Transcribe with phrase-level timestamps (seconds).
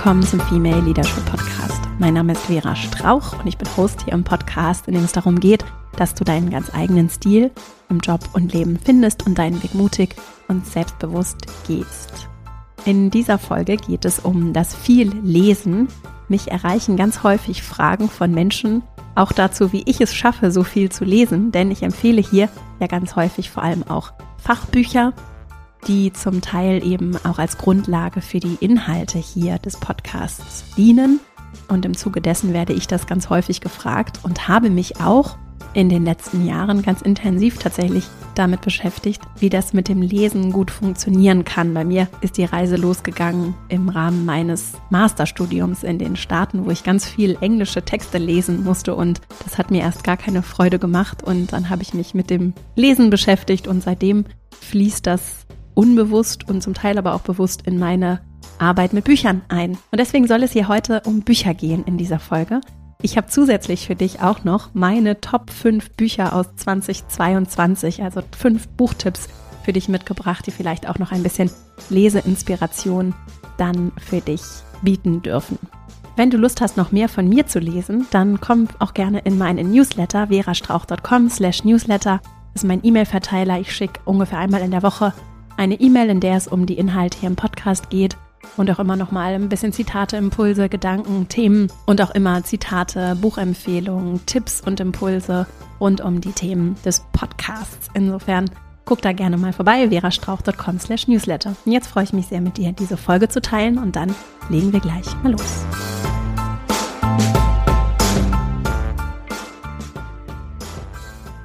[0.00, 1.78] willkommen zum Female Leadership Podcast.
[1.98, 5.12] Mein Name ist Vera Strauch und ich bin Host hier im Podcast, in dem es
[5.12, 5.62] darum geht,
[5.98, 7.50] dass du deinen ganz eigenen Stil
[7.90, 10.16] im Job und Leben findest und deinen Weg mutig
[10.48, 11.36] und selbstbewusst
[11.68, 12.30] gehst.
[12.86, 15.88] In dieser Folge geht es um das viel Lesen.
[16.28, 18.82] Mich erreichen ganz häufig Fragen von Menschen,
[19.16, 22.48] auch dazu, wie ich es schaffe, so viel zu lesen, denn ich empfehle hier
[22.80, 25.12] ja ganz häufig vor allem auch Fachbücher,
[25.86, 31.20] die zum Teil eben auch als Grundlage für die Inhalte hier des Podcasts dienen.
[31.68, 35.36] Und im Zuge dessen werde ich das ganz häufig gefragt und habe mich auch
[35.72, 38.04] in den letzten Jahren ganz intensiv tatsächlich
[38.34, 41.74] damit beschäftigt, wie das mit dem Lesen gut funktionieren kann.
[41.74, 46.84] Bei mir ist die Reise losgegangen im Rahmen meines Masterstudiums in den Staaten, wo ich
[46.84, 51.22] ganz viel englische Texte lesen musste und das hat mir erst gar keine Freude gemacht
[51.22, 54.24] und dann habe ich mich mit dem Lesen beschäftigt und seitdem
[54.60, 55.46] fließt das
[55.80, 58.20] unbewusst und zum Teil aber auch bewusst in meine
[58.58, 59.78] Arbeit mit Büchern ein.
[59.90, 62.60] Und deswegen soll es hier heute um Bücher gehen in dieser Folge.
[63.00, 68.68] Ich habe zusätzlich für dich auch noch meine Top 5 Bücher aus 2022, also fünf
[68.68, 69.30] Buchtipps
[69.64, 71.50] für dich mitgebracht, die vielleicht auch noch ein bisschen
[71.88, 73.14] Leseinspiration
[73.56, 74.42] dann für dich
[74.82, 75.58] bieten dürfen.
[76.14, 79.38] Wenn du Lust hast, noch mehr von mir zu lesen, dann komm auch gerne in
[79.38, 82.20] meinen Newsletter verastrauch.com slash newsletter.
[82.52, 83.58] Das ist mein E-Mail-Verteiler.
[83.60, 85.14] Ich schicke ungefähr einmal in der Woche
[85.60, 88.16] eine E-Mail, in der es um die Inhalte hier im Podcast geht
[88.56, 93.14] und auch immer noch mal ein bisschen Zitate, Impulse, Gedanken, Themen und auch immer Zitate,
[93.20, 95.46] Buchempfehlungen, Tipps und Impulse
[95.78, 97.88] rund um die Themen des Podcasts.
[97.92, 98.50] Insofern
[98.86, 101.54] guck da gerne mal vorbei, verastrauch.com slash newsletter.
[101.66, 104.14] Und jetzt freue ich mich sehr mit dir, diese Folge zu teilen und dann
[104.48, 105.66] legen wir gleich mal los.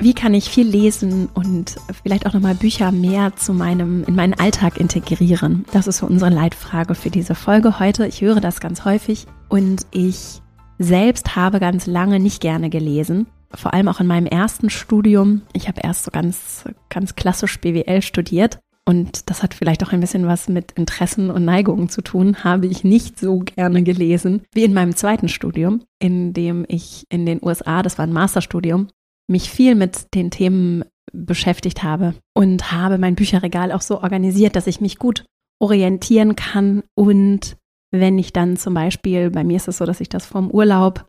[0.06, 4.36] Wie kann ich viel lesen und vielleicht auch nochmal Bücher mehr zu meinem, in meinen
[4.36, 5.66] Alltag integrieren?
[5.72, 8.06] Das ist so unsere Leitfrage für diese Folge heute.
[8.06, 10.44] Ich höre das ganz häufig und ich
[10.78, 13.26] selbst habe ganz lange nicht gerne gelesen.
[13.50, 15.42] Vor allem auch in meinem ersten Studium.
[15.54, 20.02] Ich habe erst so ganz, ganz klassisch BWL studiert und das hat vielleicht auch ein
[20.02, 24.66] bisschen was mit Interessen und Neigungen zu tun, habe ich nicht so gerne gelesen wie
[24.66, 28.90] in meinem zweiten Studium, in dem ich in den USA, das war ein Masterstudium,
[29.28, 34.68] mich viel mit den Themen beschäftigt habe und habe mein Bücherregal auch so organisiert, dass
[34.68, 35.26] ich mich gut
[35.60, 37.58] orientieren kann und
[37.92, 41.06] wenn ich dann zum Beispiel, bei mir ist es so, dass ich das vom Urlaub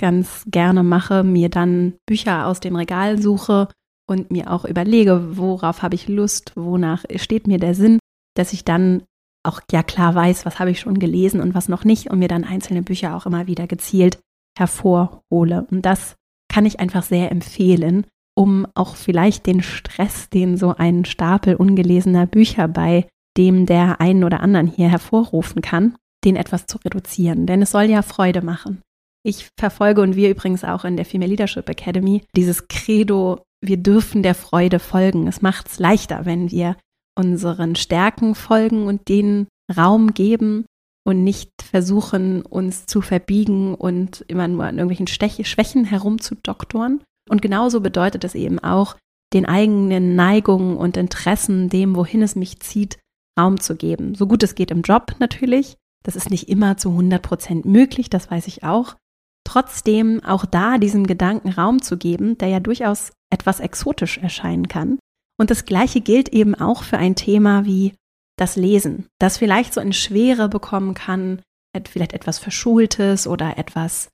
[0.00, 3.68] ganz gerne mache, mir dann Bücher aus dem Regal suche
[4.08, 7.98] und mir auch überlege, worauf habe ich Lust, wonach steht mir der Sinn,
[8.34, 9.02] dass ich dann
[9.44, 12.28] auch ja klar weiß, was habe ich schon gelesen und was noch nicht und mir
[12.28, 14.20] dann einzelne Bücher auch immer wieder gezielt
[14.56, 15.66] hervorhole.
[15.70, 16.16] Und das
[16.52, 22.26] kann ich einfach sehr empfehlen, um auch vielleicht den Stress, den so ein Stapel ungelesener
[22.26, 23.06] Bücher bei
[23.38, 27.46] dem der einen oder anderen hier hervorrufen kann, den etwas zu reduzieren.
[27.46, 28.82] Denn es soll ja Freude machen.
[29.24, 34.22] Ich verfolge und wir übrigens auch in der Female Leadership Academy dieses Credo, wir dürfen
[34.22, 35.28] der Freude folgen.
[35.28, 36.76] Es macht es leichter, wenn wir
[37.16, 40.66] unseren Stärken folgen und denen Raum geben
[41.04, 47.02] und nicht versuchen, uns zu verbiegen und immer nur an irgendwelchen Stech Schwächen herumzudoktoren.
[47.28, 48.96] Und genauso bedeutet es eben auch,
[49.32, 52.98] den eigenen Neigungen und Interessen, dem, wohin es mich zieht,
[53.38, 54.14] Raum zu geben.
[54.14, 55.76] So gut es geht im Job natürlich.
[56.04, 58.96] Das ist nicht immer zu 100 Prozent möglich, das weiß ich auch.
[59.44, 64.98] Trotzdem auch da diesem Gedanken Raum zu geben, der ja durchaus etwas exotisch erscheinen kann.
[65.38, 67.94] Und das Gleiche gilt eben auch für ein Thema wie
[68.42, 71.42] das Lesen, das vielleicht so eine Schwere bekommen kann,
[71.88, 74.08] vielleicht etwas Verschultes oder etwas,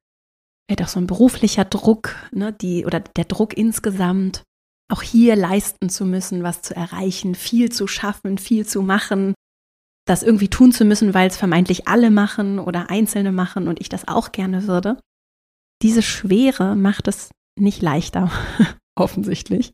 [0.66, 4.42] vielleicht auch so ein beruflicher Druck, ne, die, oder der Druck insgesamt,
[4.92, 9.34] auch hier leisten zu müssen, was zu erreichen, viel zu schaffen, viel zu machen,
[10.06, 13.88] das irgendwie tun zu müssen, weil es vermeintlich alle machen oder Einzelne machen und ich
[13.88, 15.00] das auch gerne würde.
[15.80, 18.30] Diese Schwere macht es nicht leichter,
[18.94, 19.72] offensichtlich,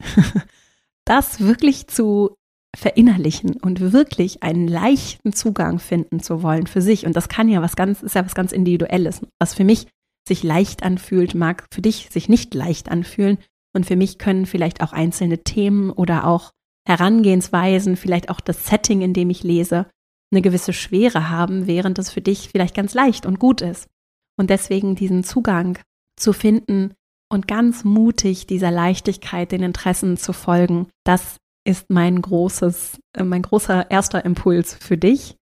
[1.05, 2.37] das wirklich zu
[2.77, 7.07] verinnerlichen und wirklich einen leichten Zugang finden zu wollen für sich.
[7.07, 9.21] Und das kann ja was ganz, ist ja was ganz Individuelles.
[9.39, 9.87] Was für mich
[10.27, 13.39] sich leicht anfühlt, mag für dich sich nicht leicht anfühlen.
[13.75, 16.53] Und für mich können vielleicht auch einzelne Themen oder auch
[16.87, 19.87] Herangehensweisen, vielleicht auch das Setting, in dem ich lese,
[20.33, 23.89] eine gewisse Schwere haben, während es für dich vielleicht ganz leicht und gut ist.
[24.37, 25.79] Und deswegen diesen Zugang
[26.17, 26.95] zu finden
[27.31, 33.43] und ganz mutig dieser Leichtigkeit, den Interessen zu folgen, das ist mein großes, äh, mein
[33.43, 35.37] großer erster Impuls für dich.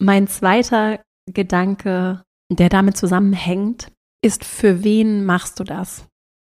[0.00, 6.06] Mein zweiter Gedanke, der damit zusammenhängt, ist, für wen machst du das?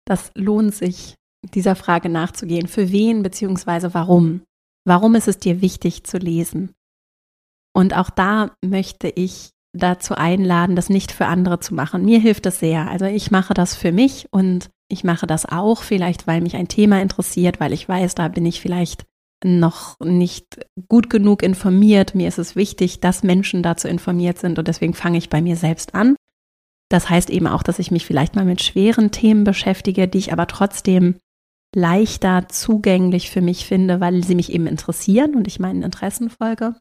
[0.06, 1.14] Das lohnt sich,
[1.54, 2.68] dieser Frage nachzugehen.
[2.68, 4.42] Für wen beziehungsweise warum?
[4.86, 6.72] Warum ist es dir wichtig zu lesen?
[7.74, 12.04] Und auch da möchte ich dazu einladen, das nicht für andere zu machen.
[12.04, 12.88] Mir hilft es sehr.
[12.88, 16.68] Also ich mache das für mich und ich mache das auch vielleicht, weil mich ein
[16.68, 19.04] Thema interessiert, weil ich weiß, da bin ich vielleicht
[19.44, 22.14] noch nicht gut genug informiert.
[22.14, 25.56] Mir ist es wichtig, dass Menschen dazu informiert sind und deswegen fange ich bei mir
[25.56, 26.16] selbst an.
[26.90, 30.32] Das heißt eben auch, dass ich mich vielleicht mal mit schweren Themen beschäftige, die ich
[30.32, 31.16] aber trotzdem
[31.74, 36.74] leichter zugänglich für mich finde, weil sie mich eben interessieren und ich meinen Interessen folge.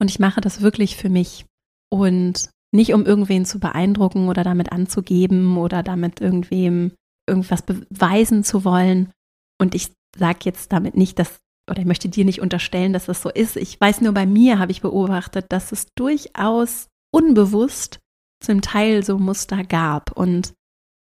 [0.00, 1.44] Und ich mache das wirklich für mich
[1.90, 6.92] und nicht um irgendwen zu beeindrucken oder damit anzugeben oder damit irgendwem
[7.26, 9.12] irgendwas beweisen zu wollen.
[9.60, 11.38] Und ich sage jetzt damit nicht, dass,
[11.70, 13.56] oder ich möchte dir nicht unterstellen, dass das so ist.
[13.56, 18.00] Ich weiß nur, bei mir habe ich beobachtet, dass es durchaus unbewusst
[18.40, 20.52] zum Teil so Muster gab und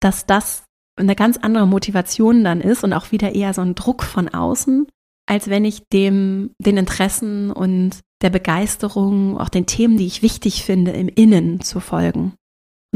[0.00, 0.64] dass das
[0.97, 4.87] eine ganz andere Motivation dann ist und auch wieder eher so ein Druck von außen,
[5.26, 10.64] als wenn ich dem, den Interessen und der Begeisterung, auch den Themen, die ich wichtig
[10.64, 12.35] finde, im Innen zu folgen.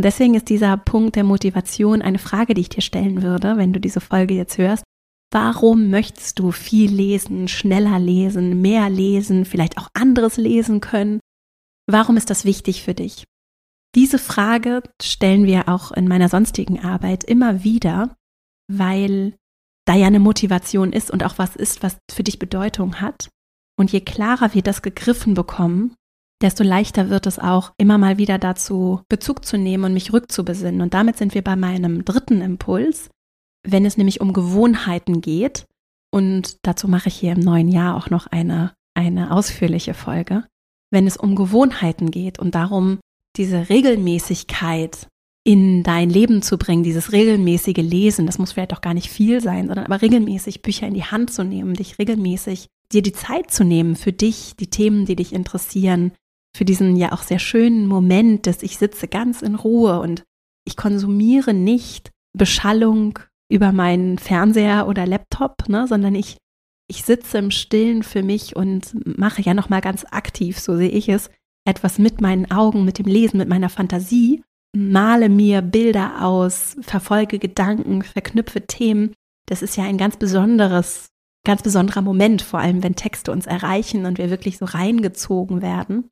[0.00, 3.75] Und deswegen ist dieser Punkt der Motivation eine Frage, die ich dir stellen würde, wenn
[3.75, 4.82] du diese Folge jetzt hörst.
[5.31, 11.20] Warum möchtest du viel lesen, schneller lesen, mehr lesen, vielleicht auch anderes lesen können?
[11.87, 13.25] Warum ist das wichtig für dich?
[13.94, 18.17] Diese Frage stellen wir auch in meiner sonstigen Arbeit immer wieder,
[18.73, 19.37] weil
[19.85, 23.29] da ja eine Motivation ist und auch was ist, was für dich Bedeutung hat.
[23.79, 25.94] Und je klarer wir das gegriffen bekommen,
[26.41, 30.81] desto leichter wird es auch, immer mal wieder dazu Bezug zu nehmen und mich rückzubesinnen.
[30.81, 33.11] Und damit sind wir bei meinem dritten Impuls,
[33.63, 35.67] wenn es nämlich um Gewohnheiten geht.
[36.11, 40.45] Und dazu mache ich hier im neuen Jahr auch noch eine, eine ausführliche Folge.
[40.91, 42.99] Wenn es um Gewohnheiten geht und darum,
[43.37, 45.07] diese Regelmäßigkeit
[45.45, 49.41] in dein Leben zu bringen, dieses regelmäßige Lesen, das muss vielleicht auch gar nicht viel
[49.41, 53.51] sein, sondern aber regelmäßig Bücher in die Hand zu nehmen, dich regelmäßig dir die Zeit
[53.51, 56.13] zu nehmen für dich, die Themen, die dich interessieren,
[56.56, 60.25] für diesen ja auch sehr schönen Moment, dass ich sitze ganz in Ruhe und
[60.67, 63.19] ich konsumiere nicht Beschallung
[63.50, 66.37] über meinen Fernseher oder Laptop, ne, sondern ich
[66.91, 70.88] ich sitze im Stillen für mich und mache ja noch mal ganz aktiv, so sehe
[70.88, 71.31] ich es,
[71.64, 74.43] etwas mit meinen Augen, mit dem Lesen, mit meiner Fantasie,
[74.76, 79.14] male mir Bilder aus, verfolge Gedanken, verknüpfe Themen.
[79.46, 81.11] Das ist ja ein ganz besonderes,
[81.46, 86.11] ganz besonderer Moment, vor allem wenn Texte uns erreichen und wir wirklich so reingezogen werden.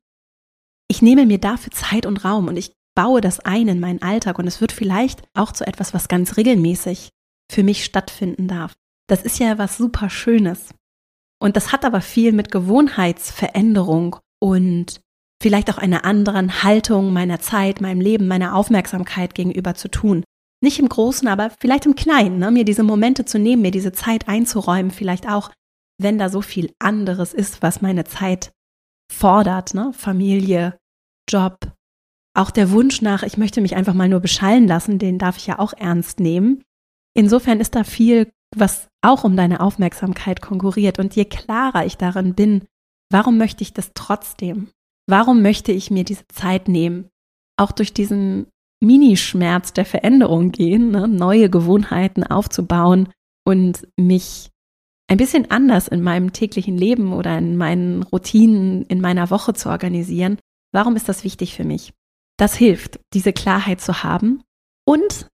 [0.89, 4.39] Ich nehme mir dafür Zeit und Raum und ich baue das ein in meinen Alltag
[4.39, 7.11] und es wird vielleicht auch zu etwas, was ganz regelmäßig
[7.49, 8.75] für mich stattfinden darf.
[9.07, 10.73] Das ist ja was super Schönes.
[11.41, 14.99] Und das hat aber viel mit Gewohnheitsveränderung und
[15.41, 20.23] vielleicht auch einer anderen Haltung meiner Zeit, meinem Leben, meiner Aufmerksamkeit gegenüber zu tun.
[20.61, 22.51] Nicht im Großen, aber vielleicht im Kleinen, ne?
[22.51, 25.51] mir diese Momente zu nehmen, mir diese Zeit einzuräumen, vielleicht auch,
[26.01, 28.51] wenn da so viel anderes ist, was meine Zeit
[29.11, 29.91] fordert, ne?
[29.93, 30.77] Familie,
[31.29, 31.71] Job,
[32.35, 35.47] auch der Wunsch nach, ich möchte mich einfach mal nur beschallen lassen, den darf ich
[35.47, 36.63] ja auch ernst nehmen.
[37.15, 40.99] Insofern ist da viel, was auch um deine Aufmerksamkeit konkurriert.
[40.99, 42.65] Und je klarer ich darin bin,
[43.11, 44.69] warum möchte ich das trotzdem?
[45.07, 47.09] Warum möchte ich mir diese Zeit nehmen?
[47.57, 48.47] Auch durch diesen
[48.81, 51.07] Minischmerz der Veränderung gehen, ne?
[51.07, 53.09] neue Gewohnheiten aufzubauen
[53.45, 54.51] und mich
[55.09, 59.69] ein bisschen anders in meinem täglichen Leben oder in meinen Routinen in meiner Woche zu
[59.69, 60.37] organisieren.
[60.71, 61.93] Warum ist das wichtig für mich?
[62.37, 64.43] Das hilft, diese Klarheit zu haben.
[64.85, 65.27] Und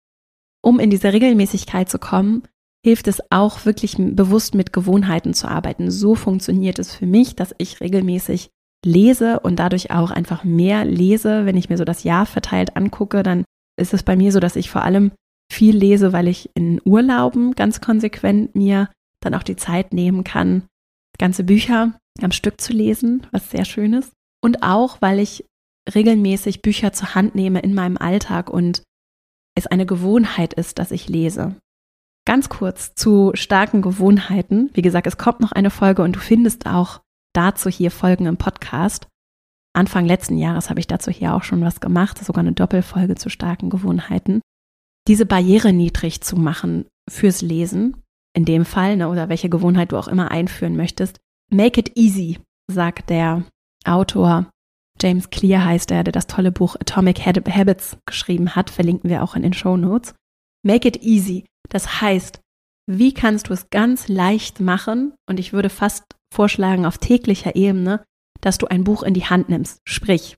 [0.63, 2.43] um in diese Regelmäßigkeit zu kommen,
[2.83, 5.91] hilft es auch wirklich bewusst mit Gewohnheiten zu arbeiten.
[5.91, 8.49] So funktioniert es für mich, dass ich regelmäßig
[8.85, 11.45] lese und dadurch auch einfach mehr lese.
[11.45, 13.43] Wenn ich mir so das Jahr verteilt angucke, dann
[13.79, 15.11] ist es bei mir so, dass ich vor allem
[15.51, 18.89] viel lese, weil ich in Urlauben ganz konsequent mir
[19.19, 20.63] dann auch die Zeit nehmen kann,
[21.17, 24.11] ganze Bücher am Stück zu lesen, was sehr schön ist.
[24.45, 25.43] Und auch, weil ich
[25.91, 28.83] regelmäßig Bücher zur Hand nehme in meinem Alltag und
[29.57, 31.55] es eine Gewohnheit ist, dass ich lese.
[32.27, 34.69] Ganz kurz zu starken Gewohnheiten.
[34.75, 37.01] Wie gesagt, es kommt noch eine Folge und du findest auch
[37.33, 39.07] dazu hier Folgen im Podcast.
[39.73, 43.29] Anfang letzten Jahres habe ich dazu hier auch schon was gemacht, sogar eine Doppelfolge zu
[43.29, 44.41] starken Gewohnheiten.
[45.07, 47.97] Diese Barriere niedrig zu machen fürs Lesen,
[48.35, 51.17] in dem Fall, ne, oder welche Gewohnheit du auch immer einführen möchtest.
[51.49, 52.37] Make it easy,
[52.71, 53.43] sagt der
[53.87, 54.49] Autor.
[55.01, 59.35] James Clear heißt er, der das tolle Buch Atomic Habits geschrieben hat, verlinken wir auch
[59.35, 60.13] in den Show Notes.
[60.63, 61.45] Make it easy.
[61.69, 62.39] Das heißt,
[62.87, 65.13] wie kannst du es ganz leicht machen?
[65.27, 68.03] Und ich würde fast vorschlagen auf täglicher Ebene,
[68.41, 69.79] dass du ein Buch in die Hand nimmst.
[69.87, 70.35] Sprich,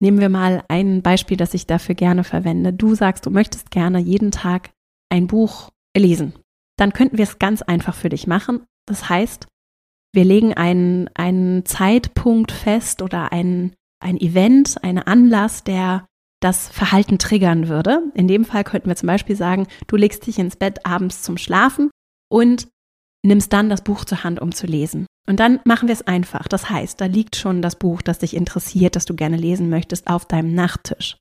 [0.00, 2.72] nehmen wir mal ein Beispiel, das ich dafür gerne verwende.
[2.72, 4.70] Du sagst, du möchtest gerne jeden Tag
[5.10, 6.34] ein Buch lesen.
[6.76, 8.64] Dann könnten wir es ganz einfach für dich machen.
[8.86, 9.46] Das heißt,
[10.12, 16.06] wir legen einen, einen Zeitpunkt fest oder einen, ein Event, ein Anlass, der
[16.40, 18.02] das Verhalten triggern würde.
[18.14, 21.36] In dem Fall könnten wir zum Beispiel sagen, du legst dich ins Bett abends zum
[21.36, 21.90] Schlafen
[22.30, 22.68] und
[23.22, 25.06] nimmst dann das Buch zur Hand, um zu lesen.
[25.28, 26.48] Und dann machen wir es einfach.
[26.48, 30.08] Das heißt, da liegt schon das Buch, das dich interessiert, das du gerne lesen möchtest,
[30.08, 31.18] auf deinem Nachttisch.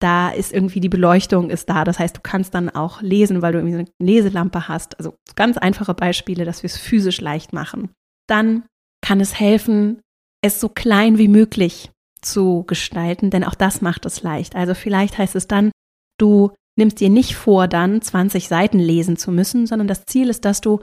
[0.00, 1.84] Da ist irgendwie die Beleuchtung ist da.
[1.84, 4.98] Das heißt, du kannst dann auch lesen, weil du irgendwie eine Leselampe hast.
[4.98, 7.90] Also ganz einfache Beispiele, dass wir es physisch leicht machen.
[8.28, 8.64] Dann
[9.02, 10.00] kann es helfen,
[10.42, 11.90] es so klein wie möglich
[12.22, 14.56] zu gestalten, denn auch das macht es leicht.
[14.56, 15.70] Also vielleicht heißt es dann,
[16.18, 20.44] du nimmst dir nicht vor, dann 20 Seiten lesen zu müssen, sondern das Ziel ist,
[20.44, 20.80] dass du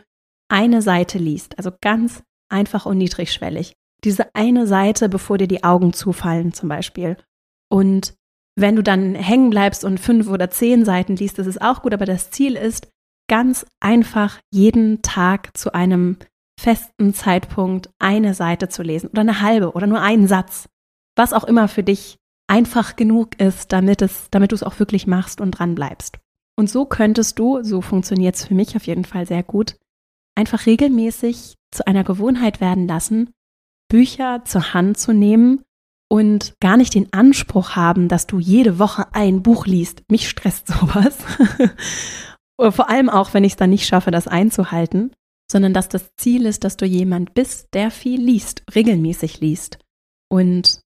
[0.49, 3.73] eine Seite liest, also ganz einfach und niedrigschwellig.
[4.03, 7.17] Diese eine Seite, bevor dir die Augen zufallen zum Beispiel.
[7.69, 8.13] Und
[8.55, 11.93] wenn du dann hängen bleibst und fünf oder zehn Seiten liest, das ist auch gut,
[11.93, 12.89] aber das Ziel ist,
[13.29, 16.17] ganz einfach jeden Tag zu einem
[16.59, 20.69] festen Zeitpunkt eine Seite zu lesen oder eine halbe oder nur einen Satz
[21.15, 22.17] was auch immer für dich
[22.47, 26.19] einfach genug ist, damit es, damit du es auch wirklich machst und dran bleibst.
[26.55, 29.77] Und so könntest du, so funktioniert es für mich auf jeden Fall sehr gut,
[30.35, 33.31] einfach regelmäßig zu einer Gewohnheit werden lassen,
[33.89, 35.63] Bücher zur Hand zu nehmen
[36.09, 40.03] und gar nicht den Anspruch haben, dass du jede Woche ein Buch liest.
[40.11, 41.17] Mich stresst sowas.
[42.59, 45.11] Vor allem auch, wenn ich es dann nicht schaffe, das einzuhalten,
[45.53, 49.77] sondern dass das Ziel ist, dass du jemand bist, der viel liest, regelmäßig liest.
[50.29, 50.81] Und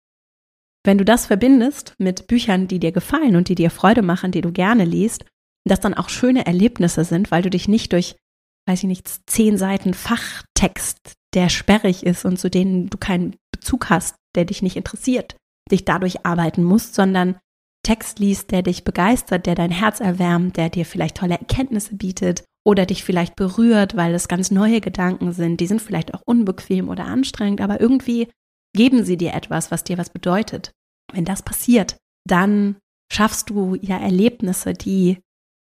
[0.85, 4.41] wenn du das verbindest mit Büchern, die dir gefallen und die dir Freude machen, die
[4.41, 5.23] du gerne liest,
[5.65, 8.17] das dann auch schöne Erlebnisse sind, weil du dich nicht durch,
[8.67, 13.89] weiß ich nicht, zehn Seiten Fachtext, der sperrig ist und zu denen du keinen Bezug
[13.89, 15.37] hast, der dich nicht interessiert,
[15.71, 17.39] dich dadurch arbeiten musst, sondern
[17.83, 22.43] Text liest, der dich begeistert, der dein Herz erwärmt, der dir vielleicht tolle Erkenntnisse bietet
[22.67, 25.61] oder dich vielleicht berührt, weil es ganz neue Gedanken sind.
[25.61, 28.27] Die sind vielleicht auch unbequem oder anstrengend, aber irgendwie
[28.75, 30.73] geben sie dir etwas, was dir was bedeutet.
[31.13, 31.95] Wenn das passiert,
[32.27, 32.75] dann
[33.09, 35.19] schaffst du ja Erlebnisse, die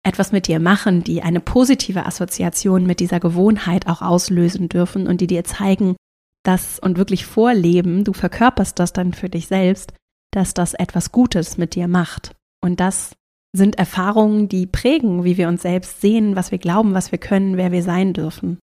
[0.05, 5.19] etwas mit dir machen, die eine positive Assoziation mit dieser Gewohnheit auch auslösen dürfen und
[5.19, 5.97] die dir zeigen,
[6.45, 9.91] dass und wirklich vorleben, du verkörperst das dann für dich selbst,
[10.31, 12.33] dass das etwas Gutes mit dir macht.
[12.61, 13.11] Und das
[13.55, 17.55] sind Erfahrungen, die prägen, wie wir uns selbst sehen, was wir glauben, was wir können,
[17.57, 18.57] wer wir sein dürfen.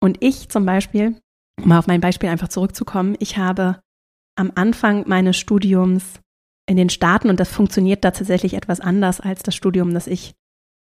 [0.00, 1.16] Und ich zum Beispiel,
[1.60, 3.80] um mal auf mein Beispiel einfach zurückzukommen, ich habe
[4.36, 6.20] am Anfang meines Studiums
[6.68, 10.34] in den Staaten, und das funktioniert da tatsächlich etwas anders als das Studium, das ich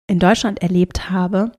[0.08, 1.52] in Deutschland erlebt habe,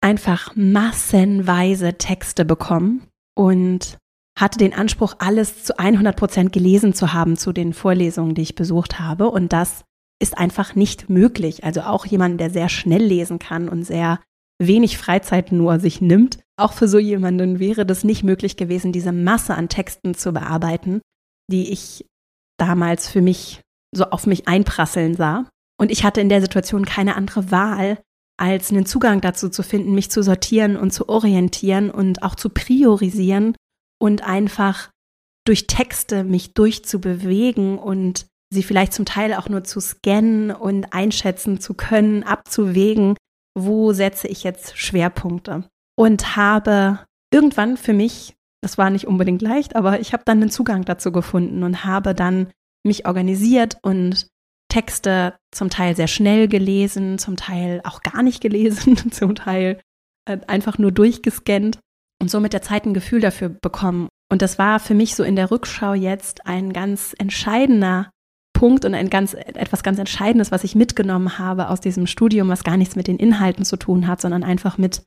[0.00, 3.06] einfach massenweise Texte bekommen
[3.36, 3.98] und
[4.38, 8.54] hatte den Anspruch, alles zu 100 Prozent gelesen zu haben zu den Vorlesungen, die ich
[8.54, 9.30] besucht habe.
[9.30, 9.84] Und das
[10.22, 11.64] ist einfach nicht möglich.
[11.64, 14.20] Also auch jemand, der sehr schnell lesen kann und sehr
[14.58, 19.12] wenig Freizeit nur sich nimmt, auch für so jemanden wäre das nicht möglich gewesen, diese
[19.12, 21.00] Masse an Texten zu bearbeiten
[21.52, 22.04] die ich
[22.58, 23.60] damals für mich
[23.94, 25.48] so auf mich einprasseln sah.
[25.78, 27.98] Und ich hatte in der Situation keine andere Wahl,
[28.38, 32.48] als einen Zugang dazu zu finden, mich zu sortieren und zu orientieren und auch zu
[32.48, 33.54] priorisieren
[34.00, 34.90] und einfach
[35.44, 41.60] durch Texte mich durchzubewegen und sie vielleicht zum Teil auch nur zu scannen und einschätzen
[41.60, 43.16] zu können, abzuwägen,
[43.54, 45.64] wo setze ich jetzt Schwerpunkte.
[45.96, 47.00] Und habe
[47.32, 51.12] irgendwann für mich das war nicht unbedingt leicht, aber ich habe dann einen Zugang dazu
[51.12, 52.50] gefunden und habe dann
[52.84, 54.28] mich organisiert und
[54.68, 59.80] Texte zum Teil sehr schnell gelesen, zum Teil auch gar nicht gelesen, zum Teil
[60.26, 61.80] äh, einfach nur durchgescannt
[62.20, 64.08] und so mit der Zeit ein Gefühl dafür bekommen.
[64.30, 68.10] Und das war für mich so in der Rückschau jetzt ein ganz entscheidender
[68.62, 72.62] Punkt und ein ganz, etwas ganz Entscheidendes, was ich mitgenommen habe aus diesem Studium, was
[72.62, 75.02] gar nichts mit den Inhalten zu tun hat, sondern einfach mit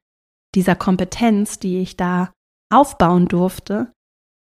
[0.55, 2.33] dieser Kompetenz, die ich da
[2.69, 3.93] aufbauen durfte,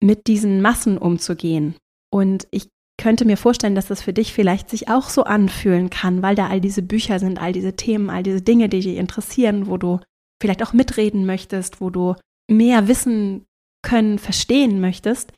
[0.01, 1.75] mit diesen Massen umzugehen.
[2.09, 6.21] Und ich könnte mir vorstellen, dass das für dich vielleicht sich auch so anfühlen kann,
[6.21, 9.67] weil da all diese Bücher sind, all diese Themen, all diese Dinge, die dich interessieren,
[9.67, 9.99] wo du
[10.41, 12.15] vielleicht auch mitreden möchtest, wo du
[12.49, 13.43] mehr wissen
[13.85, 15.33] können, verstehen möchtest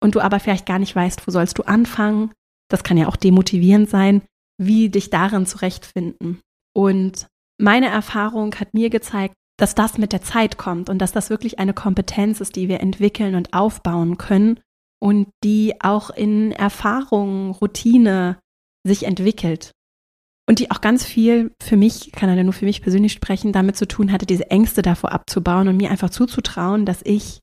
[0.00, 2.30] und du aber vielleicht gar nicht weißt, wo sollst du anfangen.
[2.72, 4.22] Das kann ja auch demotivierend sein,
[4.58, 6.40] wie dich darin zurechtfinden.
[6.74, 7.26] Und
[7.60, 11.58] meine Erfahrung hat mir gezeigt, dass das mit der Zeit kommt und dass das wirklich
[11.58, 14.58] eine Kompetenz ist, die wir entwickeln und aufbauen können
[15.00, 18.38] und die auch in Erfahrung, Routine
[18.84, 19.72] sich entwickelt.
[20.48, 23.76] Und die auch ganz viel für mich, kann er nur für mich persönlich sprechen, damit
[23.76, 27.40] zu tun hatte, diese Ängste davor abzubauen und mir einfach zuzutrauen, dass ich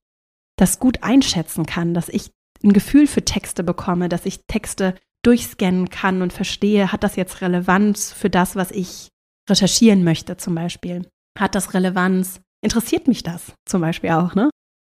[0.57, 2.31] das gut einschätzen kann, dass ich
[2.63, 7.41] ein Gefühl für Texte bekomme, dass ich Texte durchscannen kann und verstehe, hat das jetzt
[7.41, 9.09] Relevanz für das, was ich
[9.49, 11.07] recherchieren möchte zum Beispiel.
[11.37, 12.41] Hat das Relevanz?
[12.61, 14.49] Interessiert mich das zum Beispiel auch, ne?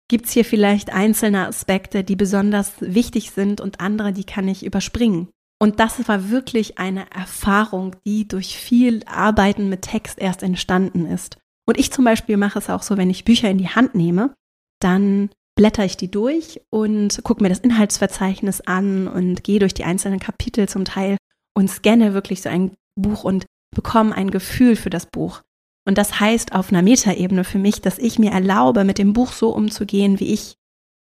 [0.09, 4.65] gibt es hier vielleicht einzelne Aspekte, die besonders wichtig sind und andere, die kann ich
[4.65, 5.29] überspringen.
[5.61, 11.39] Und das war wirklich eine Erfahrung, die durch viel Arbeiten mit Text erst entstanden ist.
[11.67, 14.35] Und ich zum Beispiel mache es auch so, wenn ich Bücher in die Hand nehme,
[14.81, 19.85] dann blätter ich die durch und gucke mir das Inhaltsverzeichnis an und gehe durch die
[19.85, 21.17] einzelnen Kapitel zum Teil
[21.57, 25.43] und scanne wirklich so ein Buch und bekomme ein Gefühl für das Buch.
[25.87, 29.33] Und das heißt auf einer Metaebene für mich, dass ich mir erlaube, mit dem Buch
[29.33, 30.55] so umzugehen, wie ich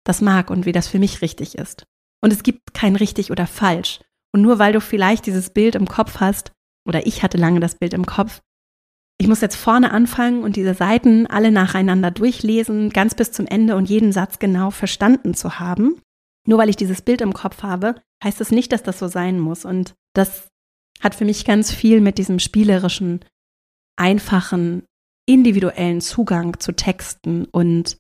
[0.06, 1.86] das mag und wie das für mich richtig ist.
[2.22, 4.02] Und es gibt kein richtig oder falsch.
[4.34, 6.52] Und nur weil du vielleicht dieses Bild im Kopf hast,
[6.88, 8.42] oder ich hatte lange das Bild im Kopf,
[9.24, 13.78] ich muss jetzt vorne anfangen und diese Seiten alle nacheinander durchlesen, ganz bis zum Ende
[13.78, 16.02] und jeden Satz genau verstanden zu haben.
[16.46, 19.08] Nur weil ich dieses Bild im Kopf habe, heißt es das nicht, dass das so
[19.08, 19.64] sein muss.
[19.64, 20.50] Und das
[21.00, 23.24] hat für mich ganz viel mit diesem spielerischen
[23.96, 24.84] einfachen,
[25.26, 27.96] individuellen Zugang zu Texten und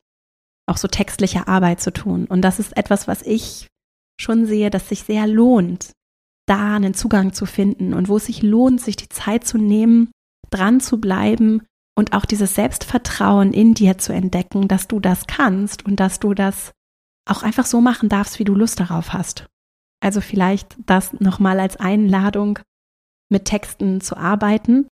[0.67, 2.25] auch so textlicher Arbeit zu tun.
[2.25, 3.69] Und das ist etwas, was ich
[4.19, 5.93] schon sehe, dass sich sehr lohnt,
[6.47, 10.11] da einen Zugang zu finden und wo es sich lohnt, sich die Zeit zu nehmen,
[10.53, 11.63] dran zu bleiben
[11.95, 16.33] und auch dieses Selbstvertrauen in dir zu entdecken, dass du das kannst und dass du
[16.33, 16.71] das
[17.29, 19.47] auch einfach so machen darfst, wie du Lust darauf hast.
[20.01, 22.59] Also vielleicht das nochmal als Einladung,
[23.29, 24.87] mit Texten zu arbeiten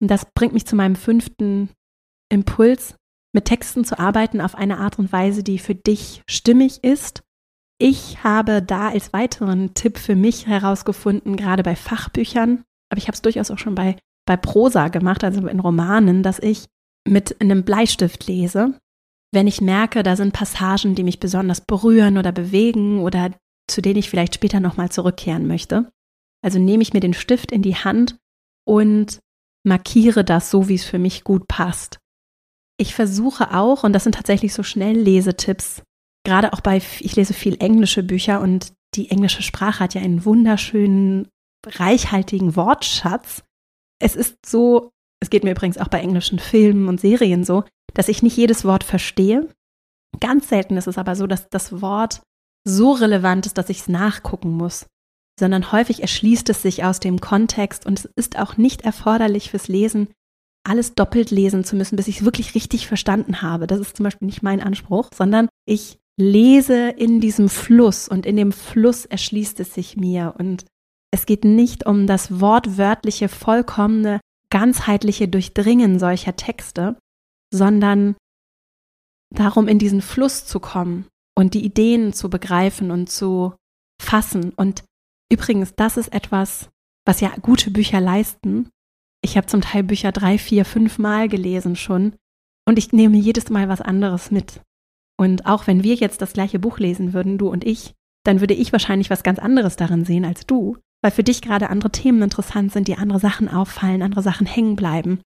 [0.00, 1.70] und das bringt mich zu meinem fünften
[2.30, 2.96] Impuls,
[3.32, 7.22] mit Texten zu arbeiten auf eine Art und Weise, die für dich stimmig ist.
[7.78, 13.14] Ich habe da als weiteren Tipp für mich herausgefunden, gerade bei Fachbüchern, aber ich habe
[13.14, 16.66] es durchaus auch schon bei, bei Prosa gemacht, also in Romanen, dass ich
[17.08, 18.78] mit einem Bleistift lese,
[19.32, 23.32] wenn ich merke, da sind Passagen, die mich besonders berühren oder bewegen oder
[23.68, 25.90] zu denen ich vielleicht später nochmal zurückkehren möchte.
[26.44, 28.16] Also nehme ich mir den Stift in die Hand
[28.64, 29.20] und
[29.64, 31.98] markiere das so, wie es für mich gut passt.
[32.78, 35.82] Ich versuche auch, und das sind tatsächlich so Schnelllesetipps,
[36.24, 40.24] gerade auch bei, ich lese viel englische Bücher und die englische Sprache hat ja einen
[40.24, 41.28] wunderschönen,
[41.66, 43.42] reichhaltigen Wortschatz.
[44.00, 48.08] Es ist so, es geht mir übrigens auch bei englischen Filmen und Serien so, dass
[48.08, 49.48] ich nicht jedes Wort verstehe.
[50.20, 52.22] Ganz selten ist es aber so, dass das Wort
[52.64, 54.86] so relevant ist, dass ich es nachgucken muss
[55.38, 59.68] sondern häufig erschließt es sich aus dem Kontext und es ist auch nicht erforderlich fürs
[59.68, 60.08] Lesen,
[60.64, 63.66] alles doppelt lesen zu müssen, bis ich es wirklich richtig verstanden habe.
[63.66, 68.36] Das ist zum Beispiel nicht mein Anspruch, sondern ich lese in diesem Fluss und in
[68.36, 70.64] dem Fluss erschließt es sich mir und
[71.12, 76.98] es geht nicht um das wortwörtliche, vollkommene, ganzheitliche Durchdringen solcher Texte,
[77.52, 78.16] sondern
[79.34, 83.54] darum, in diesen Fluss zu kommen und die Ideen zu begreifen und zu
[84.00, 84.84] fassen und
[85.32, 86.70] Übrigens, das ist etwas,
[87.04, 88.70] was ja gute Bücher leisten.
[89.22, 92.14] Ich habe zum Teil Bücher drei, vier, fünf Mal gelesen schon
[92.68, 94.60] und ich nehme jedes Mal was anderes mit.
[95.18, 98.54] Und auch wenn wir jetzt das gleiche Buch lesen würden, du und ich, dann würde
[98.54, 102.20] ich wahrscheinlich was ganz anderes darin sehen als du, weil für dich gerade andere Themen
[102.20, 105.20] interessant sind, die andere Sachen auffallen, andere Sachen hängen bleiben.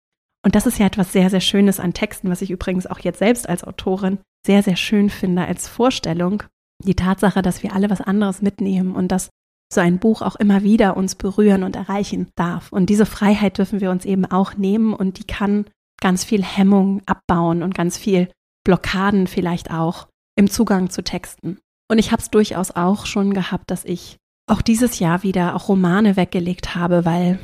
[0.44, 3.20] Und das ist ja etwas sehr, sehr Schönes an Texten, was ich übrigens auch jetzt
[3.20, 6.44] selbst als Autorin sehr, sehr schön finde als Vorstellung.
[6.84, 9.30] Die Tatsache, dass wir alle was anderes mitnehmen und dass
[9.72, 12.74] so ein Buch auch immer wieder uns berühren und erreichen darf.
[12.74, 15.64] Und diese Freiheit dürfen wir uns eben auch nehmen und die kann
[16.02, 18.30] ganz viel Hemmung abbauen und ganz viel
[18.66, 21.58] Blockaden vielleicht auch im Zugang zu Texten.
[21.90, 24.18] Und ich habe es durchaus auch schon gehabt, dass ich
[24.50, 27.40] auch dieses Jahr wieder auch Romane weggelegt habe, weil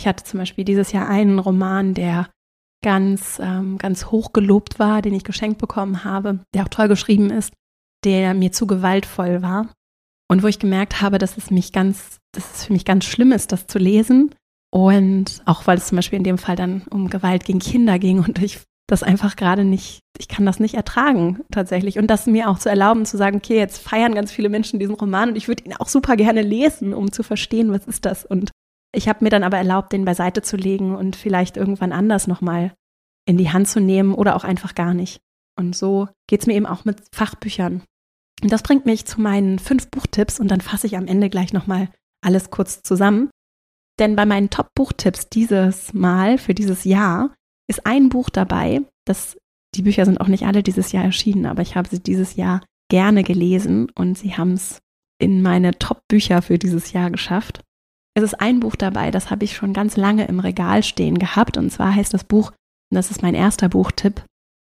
[0.00, 2.28] ich hatte zum Beispiel dieses Jahr einen Roman, der
[2.82, 7.30] ganz, ähm, ganz hoch gelobt war, den ich geschenkt bekommen habe, der auch toll geschrieben
[7.30, 7.52] ist,
[8.04, 9.72] der mir zu gewaltvoll war.
[10.28, 13.32] Und wo ich gemerkt habe, dass es mich ganz, dass es für mich ganz schlimm
[13.32, 14.34] ist, das zu lesen.
[14.72, 18.18] Und auch weil es zum Beispiel in dem Fall dann um Gewalt gegen Kinder ging
[18.18, 18.60] und ich
[18.92, 21.98] das einfach gerade nicht, ich kann das nicht ertragen tatsächlich.
[21.98, 24.94] Und das mir auch zu erlauben, zu sagen, okay, jetzt feiern ganz viele Menschen diesen
[24.94, 28.24] Roman und ich würde ihn auch super gerne lesen, um zu verstehen, was ist das.
[28.24, 28.50] Und
[28.94, 32.74] ich habe mir dann aber erlaubt, den beiseite zu legen und vielleicht irgendwann anders nochmal
[33.26, 35.20] in die Hand zu nehmen oder auch einfach gar nicht.
[35.58, 37.82] Und so geht es mir eben auch mit Fachbüchern.
[38.42, 41.52] Und das bringt mich zu meinen fünf Buchtipps und dann fasse ich am Ende gleich
[41.52, 41.88] nochmal
[42.22, 43.30] alles kurz zusammen.
[43.98, 47.34] Denn bei meinen Top-Buchtipps dieses Mal für dieses Jahr
[47.68, 49.36] ist ein Buch dabei, das
[49.74, 52.62] die Bücher sind auch nicht alle dieses Jahr erschienen, aber ich habe sie dieses Jahr
[52.90, 54.80] gerne gelesen und sie haben es
[55.18, 57.62] in meine Top-Bücher für dieses Jahr geschafft.
[58.14, 61.56] Es ist ein Buch dabei, das habe ich schon ganz lange im Regal stehen gehabt
[61.56, 64.24] und zwar heißt das Buch, und das ist mein erster Buchtipp,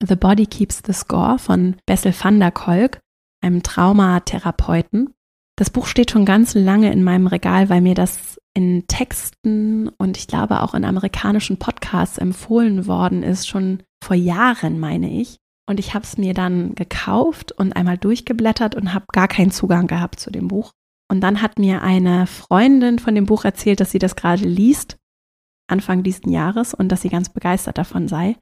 [0.06, 3.00] The Body Keeps the Score von Bessel van der Kolk
[3.42, 5.14] einem Traumatherapeuten.
[5.58, 10.18] Das Buch steht schon ganz lange in meinem Regal, weil mir das in Texten und
[10.18, 15.38] ich glaube auch in amerikanischen Podcasts empfohlen worden ist, schon vor Jahren, meine ich.
[15.68, 19.88] Und ich habe es mir dann gekauft und einmal durchgeblättert und habe gar keinen Zugang
[19.88, 20.72] gehabt zu dem Buch.
[21.10, 24.98] Und dann hat mir eine Freundin von dem Buch erzählt, dass sie das gerade liest,
[25.68, 28.36] Anfang diesen Jahres, und dass sie ganz begeistert davon sei.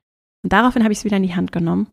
[0.44, 1.90] Und daraufhin habe ich es wieder in die Hand genommen.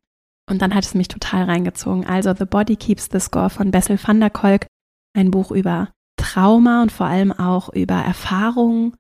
[0.51, 2.07] Und dann hat es mich total reingezogen.
[2.07, 4.67] Also The Body Keeps the Score von Bessel van der Kolk,
[5.15, 8.95] ein Buch über Trauma und vor allem auch über Erfahrungen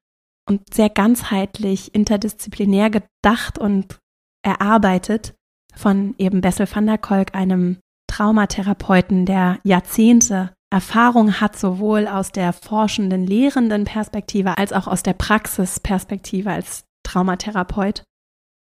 [0.49, 3.99] und sehr ganzheitlich, interdisziplinär gedacht und
[4.43, 5.35] erarbeitet
[5.75, 7.79] von eben Bessel van der Kolk, einem
[8.11, 15.15] Traumatherapeuten, der Jahrzehnte Erfahrung hat, sowohl aus der forschenden, lehrenden Perspektive als auch aus der
[15.15, 18.03] Praxisperspektive als Traumatherapeut.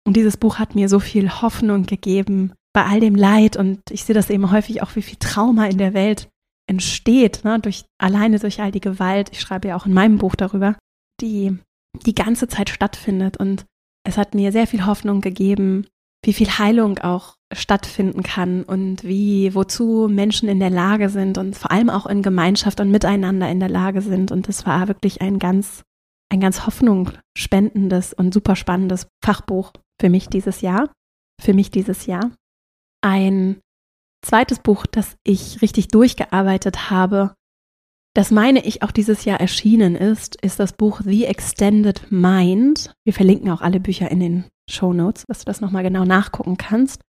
[0.05, 4.05] Und dieses Buch hat mir so viel Hoffnung gegeben bei all dem Leid und ich
[4.05, 6.29] sehe das eben häufig auch, wie viel Trauma in der Welt
[6.67, 9.29] entsteht, ne, durch, alleine durch all die Gewalt.
[9.31, 10.75] Ich schreibe ja auch in meinem Buch darüber,
[11.21, 11.57] die
[12.05, 13.65] die ganze Zeit stattfindet und
[14.07, 15.87] es hat mir sehr viel Hoffnung gegeben,
[16.23, 21.55] wie viel Heilung auch stattfinden kann und wie, wozu Menschen in der Lage sind und
[21.55, 24.31] vor allem auch in Gemeinschaft und miteinander in der Lage sind.
[24.31, 25.83] Und das war wirklich ein ganz,
[26.29, 30.91] ein ganz hoffnungsspendendes und super spannendes Fachbuch für mich dieses Jahr.
[31.41, 32.31] Für mich dieses Jahr.
[33.01, 33.61] Ein
[34.21, 37.35] zweites Buch, das ich richtig durchgearbeitet habe,
[38.17, 42.95] das meine ich auch dieses Jahr erschienen ist, ist das Buch The Extended Mind.
[43.05, 46.57] Wir verlinken auch alle Bücher in den Show Notes, dass du das nochmal genau nachgucken
[46.57, 47.01] kannst.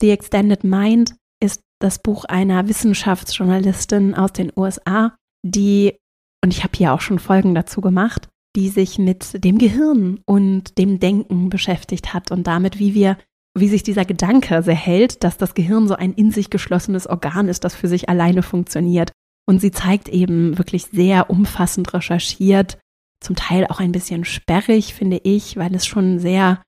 [0.00, 5.98] The Extended Mind ist das Buch einer Wissenschaftsjournalistin aus den USA, die,
[6.42, 10.78] und ich habe hier auch schon Folgen dazu gemacht, die sich mit dem Gehirn und
[10.78, 13.18] dem Denken beschäftigt hat und damit, wie wir,
[13.56, 17.48] wie sich dieser Gedanke sehr hält, dass das Gehirn so ein in sich geschlossenes Organ
[17.48, 19.12] ist, das für sich alleine funktioniert.
[19.46, 22.78] Und sie zeigt eben wirklich sehr umfassend recherchiert,
[23.20, 26.62] zum Teil auch ein bisschen sperrig, finde ich, weil es schon sehr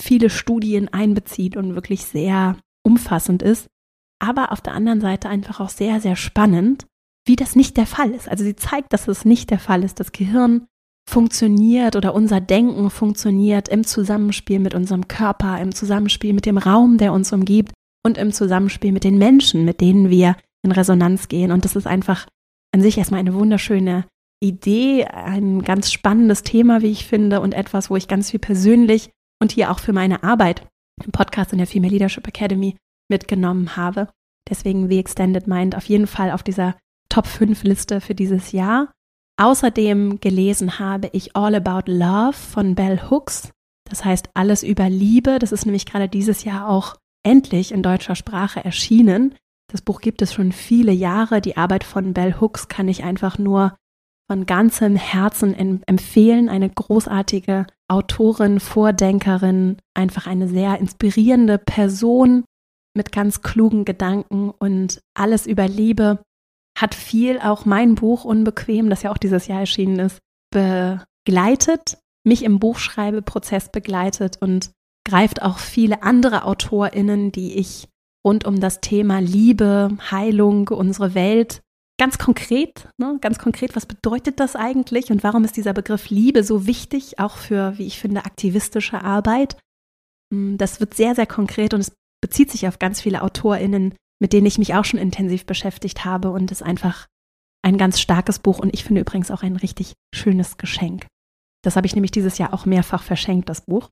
[0.00, 3.68] viele Studien einbezieht und wirklich sehr umfassend ist,
[4.18, 6.86] aber auf der anderen Seite einfach auch sehr, sehr spannend,
[7.26, 8.28] wie das nicht der Fall ist.
[8.28, 10.00] Also sie zeigt, dass es nicht der Fall ist.
[10.00, 10.66] Das Gehirn
[11.08, 16.98] funktioniert oder unser Denken funktioniert im Zusammenspiel mit unserem Körper, im Zusammenspiel mit dem Raum,
[16.98, 17.72] der uns umgibt
[18.04, 21.52] und im Zusammenspiel mit den Menschen, mit denen wir in Resonanz gehen.
[21.52, 22.26] Und das ist einfach
[22.72, 24.06] an sich erstmal eine wunderschöne
[24.42, 29.10] Idee, ein ganz spannendes Thema, wie ich finde, und etwas, wo ich ganz viel persönlich
[29.40, 30.66] und hier auch für meine Arbeit
[31.04, 32.76] im Podcast in der Female Leadership Academy
[33.08, 34.08] mitgenommen habe.
[34.48, 36.76] Deswegen The Extended Mind auf jeden Fall auf dieser
[37.08, 38.92] Top 5 Liste für dieses Jahr.
[39.36, 43.50] Außerdem gelesen habe ich All About Love von Bell Hooks.
[43.88, 45.38] Das heißt alles über Liebe.
[45.38, 49.34] Das ist nämlich gerade dieses Jahr auch endlich in deutscher Sprache erschienen.
[49.70, 51.40] Das Buch gibt es schon viele Jahre.
[51.40, 53.74] Die Arbeit von Bell Hooks kann ich einfach nur
[54.30, 56.48] von ganzem Herzen empfehlen.
[56.48, 62.44] Eine großartige Autorin, Vordenkerin, einfach eine sehr inspirierende Person
[62.94, 66.22] mit ganz klugen Gedanken und alles über Liebe.
[66.78, 70.18] Hat viel auch mein Buch Unbequem, das ja auch dieses Jahr erschienen ist,
[70.50, 74.70] begleitet, mich im Buchschreibeprozess begleitet und
[75.06, 77.88] greift auch viele andere AutorInnen, die ich
[78.24, 81.60] rund um das Thema Liebe, Heilung, unsere Welt
[81.98, 86.42] ganz konkret, ne, ganz konkret, was bedeutet das eigentlich und warum ist dieser Begriff Liebe
[86.42, 89.56] so wichtig, auch für, wie ich finde, aktivistische Arbeit?
[90.32, 94.32] Hm, das wird sehr, sehr konkret und es bezieht sich auf ganz viele AutorInnen, mit
[94.32, 97.08] denen ich mich auch schon intensiv beschäftigt habe und ist einfach
[97.62, 101.06] ein ganz starkes Buch und ich finde übrigens auch ein richtig schönes Geschenk.
[101.62, 103.90] Das habe ich nämlich dieses Jahr auch mehrfach verschenkt, das Buch.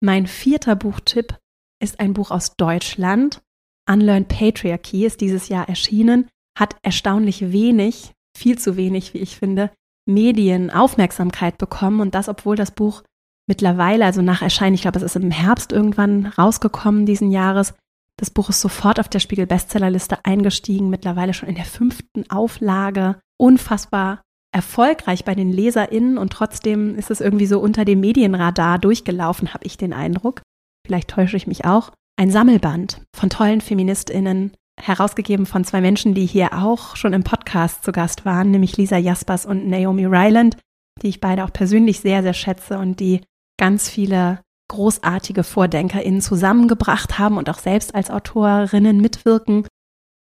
[0.00, 1.38] Mein vierter Buchtipp
[1.80, 3.42] ist ein Buch aus Deutschland.
[3.88, 9.70] Unlearn Patriarchy ist dieses Jahr erschienen hat erstaunlich wenig, viel zu wenig, wie ich finde,
[10.06, 12.00] Medienaufmerksamkeit bekommen.
[12.00, 13.02] Und das, obwohl das Buch
[13.48, 17.74] mittlerweile, also nach Erscheinen, ich glaube, es ist im Herbst irgendwann rausgekommen diesen Jahres.
[18.16, 23.20] Das Buch ist sofort auf der Spiegel Bestsellerliste eingestiegen, mittlerweile schon in der fünften Auflage.
[23.38, 24.22] Unfassbar
[24.54, 29.66] erfolgreich bei den LeserInnen und trotzdem ist es irgendwie so unter dem Medienradar durchgelaufen, habe
[29.66, 30.42] ich den Eindruck.
[30.86, 31.90] Vielleicht täusche ich mich auch.
[32.16, 37.84] Ein Sammelband von tollen FeministInnen, herausgegeben von zwei Menschen, die hier auch schon im Podcast
[37.84, 40.56] zu Gast waren, nämlich Lisa Jaspers und Naomi Ryland,
[41.02, 43.22] die ich beide auch persönlich sehr, sehr schätze und die
[43.58, 49.66] ganz viele großartige VordenkerInnen zusammengebracht haben und auch selbst als Autorinnen mitwirken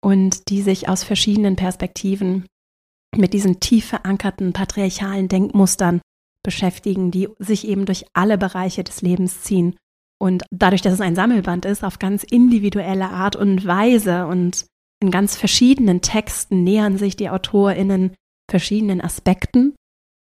[0.03, 2.45] und die sich aus verschiedenen Perspektiven
[3.15, 6.01] mit diesen tief verankerten patriarchalen Denkmustern
[6.43, 9.75] beschäftigen, die sich eben durch alle Bereiche des Lebens ziehen.
[10.19, 14.65] Und dadurch, dass es ein Sammelband ist, auf ganz individuelle Art und Weise und
[15.01, 18.15] in ganz verschiedenen Texten nähern sich die AutorInnen
[18.49, 19.75] verschiedenen Aspekten,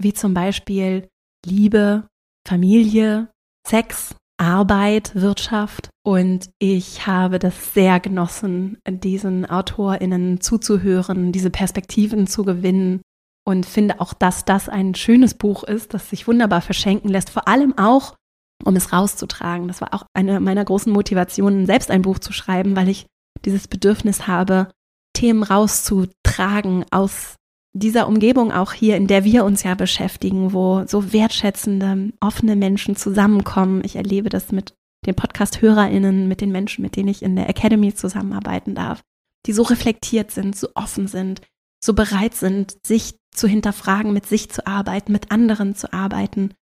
[0.01, 1.07] wie zum Beispiel
[1.45, 2.07] Liebe,
[2.47, 3.29] Familie,
[3.67, 5.89] Sex, Arbeit, Wirtschaft.
[6.03, 13.01] Und ich habe das sehr genossen, diesen AutorInnen zuzuhören, diese Perspektiven zu gewinnen
[13.47, 17.47] und finde auch, dass das ein schönes Buch ist, das sich wunderbar verschenken lässt, vor
[17.47, 18.15] allem auch,
[18.63, 19.67] um es rauszutragen.
[19.67, 23.05] Das war auch eine meiner großen Motivationen, selbst ein Buch zu schreiben, weil ich
[23.45, 24.69] dieses Bedürfnis habe,
[25.13, 27.35] Themen rauszutragen aus
[27.75, 32.95] dieser Umgebung auch hier, in der wir uns ja beschäftigen, wo so wertschätzende, offene Menschen
[32.95, 33.83] zusammenkommen.
[33.83, 34.73] Ich erlebe das mit
[35.05, 39.01] den Podcast-HörerInnen, mit den Menschen, mit denen ich in der Academy zusammenarbeiten darf,
[39.45, 41.41] die so reflektiert sind, so offen sind,
[41.83, 46.53] so bereit sind, sich zu hinterfragen, mit sich zu arbeiten, mit anderen zu arbeiten.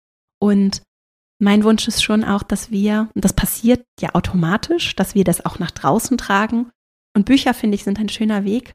[0.41, 0.81] Und
[1.39, 5.45] mein Wunsch ist schon auch, dass wir, und das passiert ja automatisch, dass wir das
[5.45, 6.71] auch nach draußen tragen.
[7.15, 8.73] Und Bücher, finde ich, sind ein schöner Weg,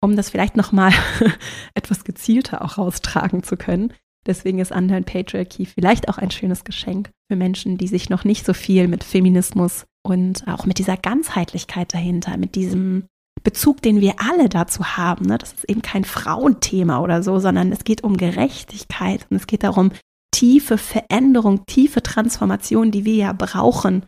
[0.00, 0.92] um das vielleicht nochmal
[1.74, 3.92] etwas gezielter auch raustragen zu können.
[4.26, 8.44] Deswegen ist Unlearn Patriarchy vielleicht auch ein schönes Geschenk für Menschen, die sich noch nicht
[8.44, 13.06] so viel mit Feminismus und auch mit dieser Ganzheitlichkeit dahinter, mit diesem
[13.42, 15.26] Bezug, den wir alle dazu haben.
[15.26, 15.38] Ne?
[15.38, 19.62] Das ist eben kein Frauenthema oder so, sondern es geht um Gerechtigkeit und es geht
[19.62, 19.92] darum,
[20.32, 24.04] tiefe Veränderung, tiefe Transformation, die wir ja brauchen,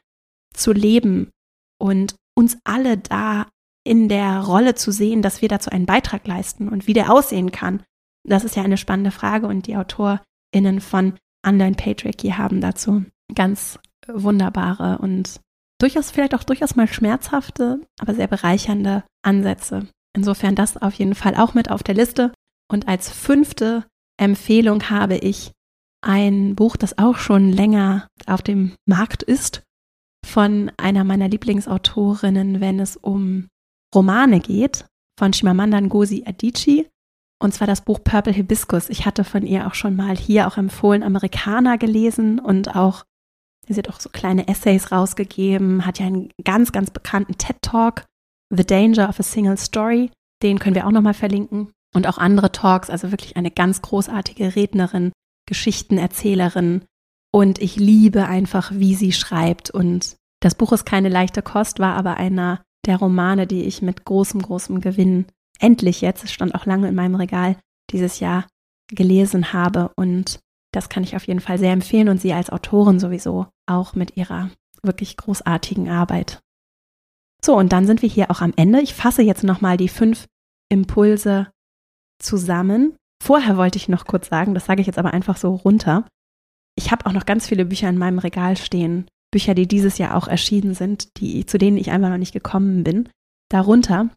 [0.55, 1.31] zu leben
[1.79, 3.47] und uns alle da
[3.85, 7.51] in der Rolle zu sehen, dass wir dazu einen Beitrag leisten und wie der aussehen
[7.51, 7.83] kann.
[8.25, 11.15] Das ist ja eine spannende Frage und die AutorInnen von
[11.45, 15.41] Unlearn Patriarchy haben dazu ganz wunderbare und
[15.81, 19.89] durchaus vielleicht auch durchaus mal schmerzhafte, aber sehr bereichernde Ansätze.
[20.15, 22.33] Insofern das auf jeden Fall auch mit auf der Liste.
[22.71, 23.85] Und als fünfte
[24.19, 25.53] Empfehlung habe ich
[26.03, 29.63] ein Buch, das auch schon länger auf dem Markt ist,
[30.25, 33.49] von einer meiner Lieblingsautorinnen, wenn es um
[33.95, 34.87] Romane geht,
[35.19, 36.89] von Chimamanda Ngozi Adichie.
[37.41, 38.89] Und zwar das Buch Purple Hibiscus.
[38.89, 43.05] Ich hatte von ihr auch schon mal hier auch empfohlen Amerikaner gelesen und auch
[43.69, 48.07] Sie hat auch so kleine Essays rausgegeben, hat ja einen ganz, ganz bekannten TED-Talk,
[48.51, 50.11] The Danger of a Single Story.
[50.43, 51.71] Den können wir auch nochmal verlinken.
[51.95, 55.13] Und auch andere Talks, also wirklich eine ganz großartige Rednerin,
[55.47, 56.85] Geschichtenerzählerin.
[57.33, 59.71] Und ich liebe einfach, wie sie schreibt.
[59.71, 64.05] Und das Buch ist keine leichte Kost, war aber einer der Romane, die ich mit
[64.05, 65.27] großem, großem Gewinn
[65.61, 67.57] endlich jetzt, es stand auch lange in meinem Regal,
[67.91, 68.47] dieses Jahr
[68.89, 69.93] gelesen habe.
[69.97, 70.41] Und
[70.73, 74.17] das kann ich auf jeden Fall sehr empfehlen und sie als Autorin sowieso auch mit
[74.17, 74.51] ihrer
[74.83, 76.41] wirklich großartigen Arbeit.
[77.45, 78.81] So, und dann sind wir hier auch am Ende.
[78.81, 80.27] Ich fasse jetzt nochmal die fünf
[80.69, 81.51] Impulse
[82.21, 82.97] zusammen.
[83.23, 86.07] Vorher wollte ich noch kurz sagen, das sage ich jetzt aber einfach so runter.
[86.77, 89.07] Ich habe auch noch ganz viele Bücher in meinem Regal stehen.
[89.33, 92.85] Bücher, die dieses Jahr auch erschienen sind, die, zu denen ich einfach noch nicht gekommen
[92.85, 93.09] bin.
[93.51, 94.11] Darunter,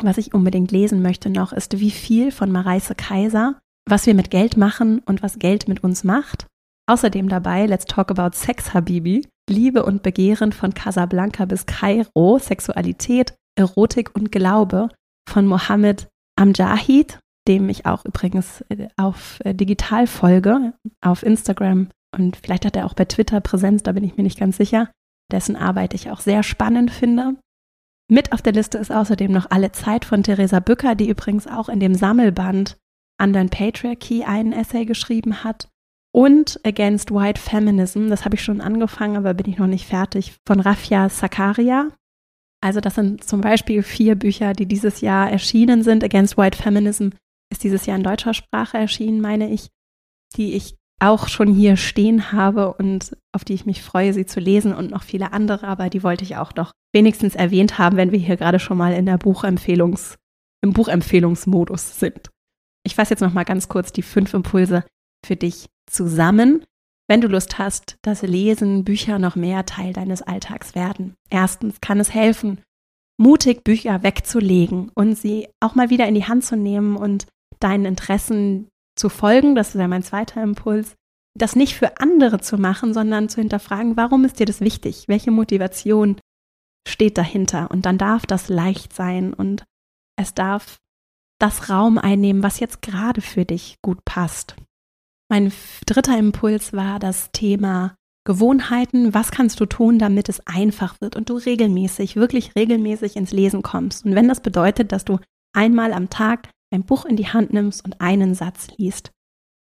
[0.00, 4.30] was ich unbedingt lesen möchte noch, ist Wie viel von Mareise Kaiser was wir mit
[4.30, 6.46] Geld machen und was Geld mit uns macht.
[6.86, 13.34] Außerdem dabei Let's Talk About Sex Habibi, Liebe und Begehren von Casablanca bis Kairo, Sexualität,
[13.58, 14.88] Erotik und Glaube
[15.28, 22.36] von Mohammed Amjahid, dem ich auch übrigens äh, auf äh, digital folge, auf Instagram und
[22.36, 24.90] vielleicht hat er auch bei Twitter Präsenz, da bin ich mir nicht ganz sicher,
[25.30, 27.36] dessen Arbeit ich auch sehr spannend finde.
[28.10, 31.68] Mit auf der Liste ist außerdem noch Alle Zeit von Theresa Bücker, die übrigens auch
[31.68, 32.76] in dem Sammelband
[33.20, 35.68] Undone Patriarchy einen Essay geschrieben hat
[36.14, 40.36] und Against White Feminism, das habe ich schon angefangen, aber bin ich noch nicht fertig,
[40.46, 41.90] von Rafia Sakaria.
[42.60, 46.04] Also das sind zum Beispiel vier Bücher, die dieses Jahr erschienen sind.
[46.04, 47.08] Against White Feminism
[47.50, 49.70] ist dieses Jahr in deutscher Sprache erschienen, meine ich,
[50.36, 54.40] die ich auch schon hier stehen habe und auf die ich mich freue, sie zu
[54.40, 58.12] lesen und noch viele andere, aber die wollte ich auch noch wenigstens erwähnt haben, wenn
[58.12, 60.16] wir hier gerade schon mal in der Buchempfehlungs,
[60.62, 62.30] im Buchempfehlungsmodus sind.
[62.86, 64.84] Ich fasse jetzt noch mal ganz kurz die fünf Impulse
[65.26, 66.64] für dich zusammen.
[67.08, 71.14] Wenn du Lust hast, dass Lesen, Bücher noch mehr Teil deines Alltags werden.
[71.28, 72.62] Erstens kann es helfen,
[73.18, 77.26] mutig Bücher wegzulegen und sie auch mal wieder in die Hand zu nehmen und
[77.60, 79.54] deinen Interessen zu folgen.
[79.54, 80.94] Das ist ja mein zweiter Impuls.
[81.36, 85.08] Das nicht für andere zu machen, sondern zu hinterfragen, warum ist dir das wichtig?
[85.08, 86.16] Welche Motivation
[86.86, 87.70] steht dahinter?
[87.70, 89.64] Und dann darf das leicht sein und
[90.16, 90.78] es darf
[91.40, 94.54] das Raum einnehmen, was jetzt gerade für dich gut passt.
[95.28, 95.52] Mein
[95.86, 99.12] dritter Impuls war das Thema Gewohnheiten.
[99.12, 103.62] Was kannst du tun, damit es einfach wird und du regelmäßig, wirklich regelmäßig ins Lesen
[103.62, 104.04] kommst?
[104.04, 105.18] Und wenn das bedeutet, dass du
[105.52, 109.10] einmal am Tag ein Buch in die Hand nimmst und einen Satz liest.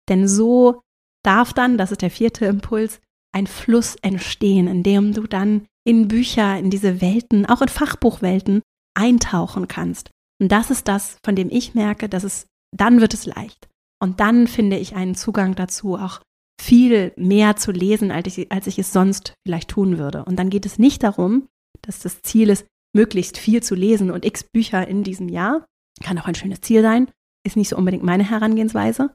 [0.09, 0.83] Denn so
[1.25, 3.01] darf dann, das ist der vierte Impuls,
[3.33, 8.63] ein Fluss entstehen, in dem du dann in Bücher, in diese Welten, auch in Fachbuchwelten
[8.95, 10.11] eintauchen kannst.
[10.41, 13.69] Und das ist das, von dem ich merke, dass es, dann wird es leicht.
[14.03, 16.21] Und dann finde ich einen Zugang dazu, auch
[16.61, 20.25] viel mehr zu lesen, als ich, als ich es sonst vielleicht tun würde.
[20.25, 21.49] Und dann geht es nicht darum,
[21.83, 25.65] dass das Ziel ist, möglichst viel zu lesen und x Bücher in diesem Jahr.
[26.03, 27.11] Kann auch ein schönes Ziel sein,
[27.45, 29.15] ist nicht so unbedingt meine Herangehensweise,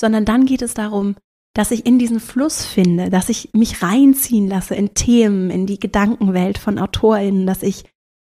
[0.00, 1.16] sondern dann geht es darum,
[1.54, 5.80] dass ich in diesen Fluss finde, dass ich mich reinziehen lasse in Themen, in die
[5.80, 7.84] Gedankenwelt von AutorInnen, dass ich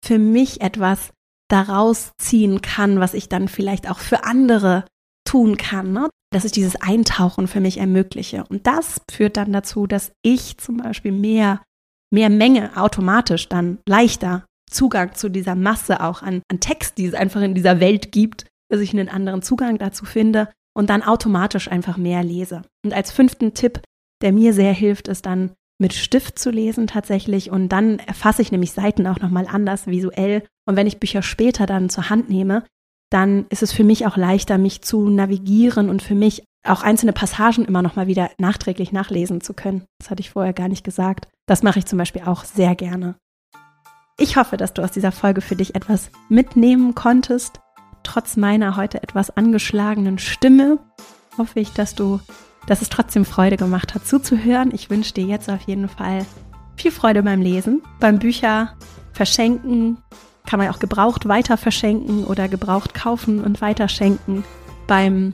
[0.03, 1.11] für mich etwas
[1.47, 4.85] daraus ziehen kann, was ich dann vielleicht auch für andere
[5.23, 6.09] tun kann, ne?
[6.31, 8.45] dass ich dieses Eintauchen für mich ermögliche.
[8.49, 11.61] Und das führt dann dazu, dass ich zum Beispiel mehr,
[12.11, 17.13] mehr Menge automatisch dann leichter Zugang zu dieser Masse auch an, an Text, die es
[17.13, 21.69] einfach in dieser Welt gibt, dass ich einen anderen Zugang dazu finde und dann automatisch
[21.69, 22.63] einfach mehr lese.
[22.83, 23.81] Und als fünften Tipp,
[24.21, 28.51] der mir sehr hilft, ist dann mit Stift zu lesen tatsächlich und dann erfasse ich
[28.51, 32.63] nämlich Seiten auch nochmal anders visuell und wenn ich Bücher später dann zur Hand nehme,
[33.09, 37.13] dann ist es für mich auch leichter, mich zu navigieren und für mich auch einzelne
[37.13, 39.83] Passagen immer nochmal wieder nachträglich nachlesen zu können.
[39.99, 41.27] Das hatte ich vorher gar nicht gesagt.
[41.47, 43.15] Das mache ich zum Beispiel auch sehr gerne.
[44.21, 47.59] Ich hoffe, dass du aus dieser Folge für dich etwas mitnehmen konntest.
[48.03, 50.77] Trotz meiner heute etwas angeschlagenen Stimme
[51.39, 52.19] hoffe ich, dass du
[52.67, 54.69] dass es trotzdem Freude gemacht hat zuzuhören.
[54.75, 56.23] Ich wünsche dir jetzt auf jeden Fall
[56.75, 58.75] viel Freude beim Lesen, beim Bücher
[59.11, 59.97] verschenken,
[60.45, 64.43] kann man auch gebraucht weiter verschenken oder gebraucht kaufen und weiterschenken,
[64.85, 65.33] beim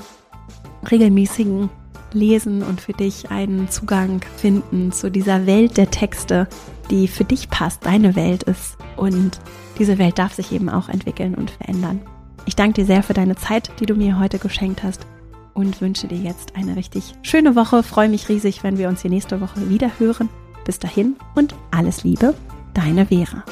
[0.89, 1.69] regelmäßigen
[2.13, 6.47] Lesen und für dich einen Zugang finden zu dieser Welt der Texte,
[6.89, 8.77] die für dich passt, deine Welt ist.
[8.95, 9.39] Und
[9.77, 12.01] diese Welt darf sich eben auch entwickeln und verändern.
[12.45, 15.05] Ich danke dir sehr für deine Zeit, die du mir heute geschenkt hast
[15.53, 17.83] und wünsche dir jetzt eine richtig schöne Woche.
[17.83, 20.29] Freue mich riesig, wenn wir uns hier nächste Woche wieder hören.
[20.65, 22.33] Bis dahin und alles Liebe,
[22.73, 23.43] deine Vera.